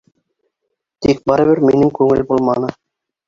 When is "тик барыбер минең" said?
1.05-1.93